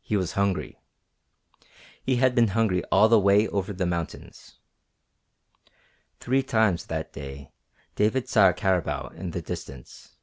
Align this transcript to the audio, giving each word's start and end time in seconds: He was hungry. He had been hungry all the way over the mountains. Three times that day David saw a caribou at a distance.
He 0.00 0.16
was 0.16 0.32
hungry. 0.32 0.80
He 2.02 2.16
had 2.16 2.34
been 2.34 2.48
hungry 2.48 2.82
all 2.90 3.08
the 3.08 3.20
way 3.20 3.46
over 3.46 3.72
the 3.72 3.86
mountains. 3.86 4.58
Three 6.18 6.42
times 6.42 6.86
that 6.86 7.12
day 7.12 7.52
David 7.94 8.28
saw 8.28 8.48
a 8.48 8.52
caribou 8.52 9.16
at 9.16 9.36
a 9.36 9.40
distance. 9.42 10.16